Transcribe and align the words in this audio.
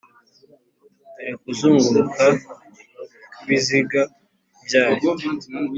dorekuzunguruka 1.15 2.27
kw'ibiziga 3.39 4.01
byayo. 4.65 5.07